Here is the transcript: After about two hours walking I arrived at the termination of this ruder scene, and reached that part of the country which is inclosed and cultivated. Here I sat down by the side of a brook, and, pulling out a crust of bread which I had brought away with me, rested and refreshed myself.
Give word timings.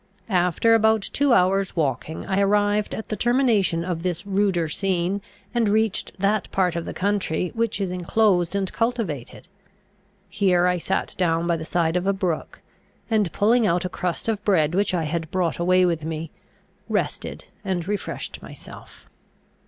After 0.33 0.73
about 0.73 1.03
two 1.13 1.31
hours 1.31 1.75
walking 1.75 2.25
I 2.25 2.39
arrived 2.41 2.95
at 2.95 3.09
the 3.09 3.15
termination 3.15 3.85
of 3.85 4.01
this 4.01 4.25
ruder 4.25 4.67
scene, 4.67 5.21
and 5.53 5.69
reached 5.69 6.17
that 6.19 6.49
part 6.49 6.75
of 6.75 6.85
the 6.85 6.93
country 6.95 7.51
which 7.53 7.79
is 7.79 7.91
inclosed 7.91 8.55
and 8.55 8.73
cultivated. 8.73 9.47
Here 10.27 10.65
I 10.65 10.79
sat 10.79 11.13
down 11.19 11.45
by 11.45 11.55
the 11.55 11.65
side 11.65 11.95
of 11.95 12.07
a 12.07 12.13
brook, 12.13 12.63
and, 13.11 13.31
pulling 13.31 13.67
out 13.67 13.85
a 13.85 13.89
crust 13.89 14.27
of 14.27 14.43
bread 14.43 14.73
which 14.73 14.95
I 14.95 15.03
had 15.03 15.29
brought 15.29 15.59
away 15.59 15.85
with 15.85 16.03
me, 16.03 16.31
rested 16.89 17.45
and 17.63 17.87
refreshed 17.87 18.41
myself. 18.41 19.07